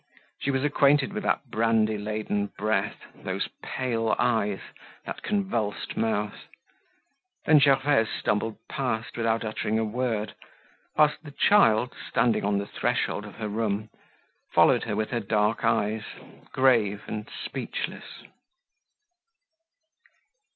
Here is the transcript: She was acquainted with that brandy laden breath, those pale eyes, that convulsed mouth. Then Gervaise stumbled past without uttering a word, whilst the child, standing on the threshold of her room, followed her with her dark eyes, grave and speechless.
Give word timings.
She 0.39 0.49
was 0.49 0.63
acquainted 0.63 1.13
with 1.13 1.21
that 1.25 1.51
brandy 1.51 1.99
laden 1.99 2.47
breath, 2.57 3.01
those 3.13 3.47
pale 3.61 4.15
eyes, 4.17 4.57
that 5.05 5.21
convulsed 5.21 5.95
mouth. 5.95 6.47
Then 7.45 7.59
Gervaise 7.59 8.07
stumbled 8.09 8.57
past 8.67 9.15
without 9.15 9.45
uttering 9.45 9.77
a 9.77 9.85
word, 9.85 10.33
whilst 10.97 11.21
the 11.21 11.29
child, 11.29 11.93
standing 12.09 12.43
on 12.43 12.57
the 12.57 12.65
threshold 12.65 13.27
of 13.27 13.35
her 13.35 13.47
room, 13.47 13.91
followed 14.51 14.85
her 14.85 14.95
with 14.95 15.11
her 15.11 15.19
dark 15.19 15.63
eyes, 15.63 16.01
grave 16.51 17.03
and 17.05 17.29
speechless. 17.45 18.23